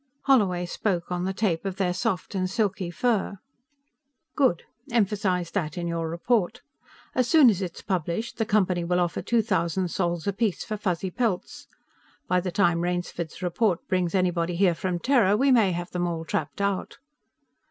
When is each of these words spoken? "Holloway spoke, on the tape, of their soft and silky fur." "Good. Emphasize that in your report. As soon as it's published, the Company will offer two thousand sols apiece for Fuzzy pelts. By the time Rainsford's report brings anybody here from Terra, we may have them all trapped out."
"Holloway 0.21 0.65
spoke, 0.65 1.11
on 1.11 1.25
the 1.25 1.31
tape, 1.33 1.63
of 1.63 1.75
their 1.75 1.93
soft 1.93 2.33
and 2.33 2.49
silky 2.49 2.89
fur." 2.89 3.37
"Good. 4.35 4.63
Emphasize 4.89 5.51
that 5.51 5.77
in 5.77 5.85
your 5.87 6.09
report. 6.09 6.61
As 7.13 7.27
soon 7.27 7.51
as 7.51 7.61
it's 7.61 7.83
published, 7.83 8.37
the 8.39 8.45
Company 8.47 8.83
will 8.83 8.99
offer 8.99 9.21
two 9.21 9.43
thousand 9.43 9.89
sols 9.89 10.25
apiece 10.25 10.63
for 10.63 10.75
Fuzzy 10.75 11.11
pelts. 11.11 11.67
By 12.27 12.39
the 12.39 12.51
time 12.51 12.81
Rainsford's 12.81 13.43
report 13.43 13.87
brings 13.87 14.15
anybody 14.15 14.55
here 14.55 14.73
from 14.73 14.97
Terra, 14.97 15.37
we 15.37 15.51
may 15.51 15.71
have 15.71 15.91
them 15.91 16.07
all 16.07 16.25
trapped 16.25 16.61
out." 16.61 16.97